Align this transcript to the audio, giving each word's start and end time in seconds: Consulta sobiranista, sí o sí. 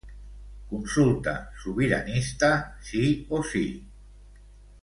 Consulta 0.71 1.35
sobiranista, 1.65 2.49
sí 2.89 3.05
o 3.29 3.43
sí. 3.53 3.65